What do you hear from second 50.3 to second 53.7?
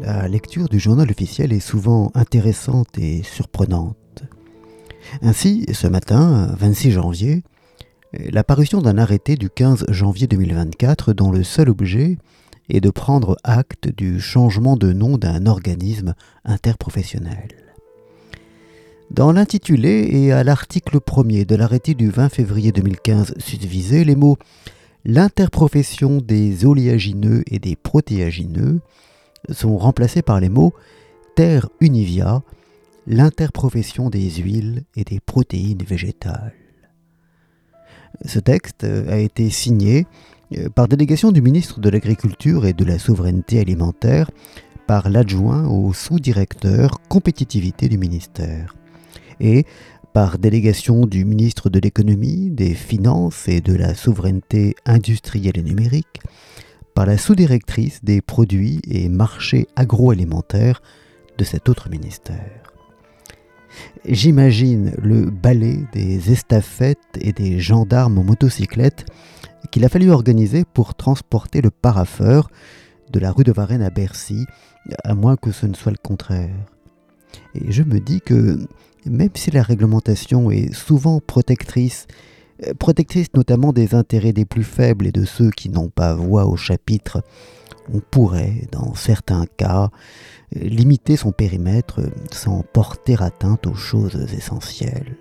délégation du ministre de l'économie, des finances et